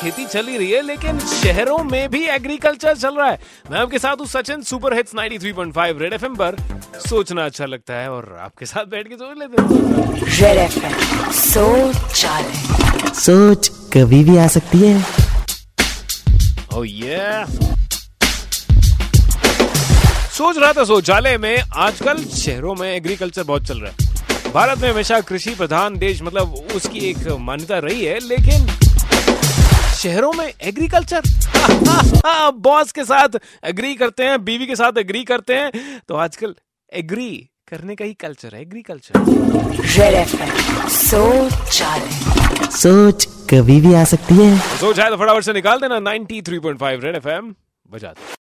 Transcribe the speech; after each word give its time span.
खेती 0.00 0.24
चल 0.26 0.46
ही 0.46 0.56
रही 0.58 0.70
है 0.70 0.80
लेकिन 0.82 1.18
शहरों 1.20 1.78
में 1.84 2.08
भी 2.10 2.22
एग्रीकल्चर 2.28 2.96
चल 2.96 3.14
रहा 3.14 3.28
है। 3.30 3.38
मैं 3.70 3.78
आपके 3.78 3.98
साथ 3.98 4.16
हूँ 4.16 4.26
Sachin 4.26 4.62
super 4.62 4.94
hits 4.94 5.14
93.5 5.14 6.00
red 6.00 6.12
FM 6.12 6.34
पर। 6.34 6.56
सोचना 7.08 7.44
अच्छा 7.44 7.66
लगता 7.66 7.94
है 7.94 8.10
और 8.10 8.36
आपके 8.40 8.66
साथ 8.66 8.84
बैठ 8.84 9.08
के 9.08 9.16
सोच 9.16 9.38
लेते 9.38 9.62
हैं। 9.62 9.68
रेड 10.40 10.58
एफएम 10.58 11.30
सोच 11.32 11.96
सोच 13.16 13.68
कभी 13.92 14.22
भी 14.24 14.36
आ 14.36 14.46
सकती 14.48 14.78
है। 14.78 14.96
ओह 16.74 16.86
ये 16.86 17.44
सोच 20.32 20.58
रहा 20.58 20.72
था 20.72 20.84
शौचालय 20.84 21.38
में 21.38 21.56
आजकल 21.76 22.24
शहरों 22.24 22.74
में 22.74 22.90
एग्रीकल्चर 22.92 23.42
बहुत 23.42 23.66
चल 23.66 23.78
रहा 23.80 23.90
है। 23.90 24.52
भारत 24.52 24.78
में 24.78 24.90
हमेशा 24.90 25.20
कृषि 25.20 25.54
प्रधान 25.54 25.96
देश 25.98 26.22
मतलब 26.22 26.54
उसकी 26.74 26.98
एक 27.10 27.26
मान्यता 27.40 27.78
रही 27.78 28.04
है 28.04 28.18
लेकिन 28.18 28.66
शहरों 30.02 30.32
में 30.32 30.52
एग्रीकल्चर। 30.62 31.20
बॉस 32.58 32.92
के 32.92 33.04
साथ 33.04 33.38
एग्री 33.64 33.94
करते 33.94 34.24
हैं 34.24 34.44
बीवी 34.44 34.66
के 34.66 34.76
साथ 34.76 34.98
एग्री 34.98 35.22
करते 35.24 35.54
हैं। 35.54 36.00
तो 36.08 36.14
आजकल 36.16 36.54
एग्री 36.92 37.30
करने 37.68 37.94
का 37.94 38.04
ही 38.04 38.14
कल्चर 38.14 38.54
है 38.54 38.62
एग्रीकल्चर 38.62 39.20
रेड 39.98 40.28
सोच 40.88 41.82
सोच 42.72 43.24
कभी 43.50 43.80
भी 43.80 43.94
आ 43.94 44.04
सकती 44.04 44.34
है। 44.34 44.58
सोच 44.80 44.98
है 45.00 45.08
तो 45.10 45.16
फटाफट 45.16 45.42
से 45.42 45.52
निकाल 45.52 45.80
देना 45.80 45.98
93.5 46.00 47.04
रेड 47.04 47.16
एफएम 47.16 47.54
बजा 47.90 48.12